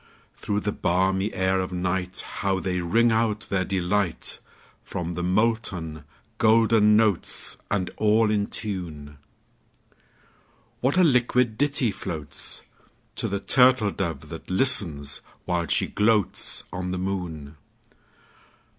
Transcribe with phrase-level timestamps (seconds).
[0.33, 4.39] Through the balmy air of nightHow they ring out their delight!
[4.83, 6.05] From the molten
[6.39, 9.19] golden notes, And all in tune,
[10.79, 17.57] What a liquid ditty floatsTo the turtle dove that listens, while she gloatsOn the moon!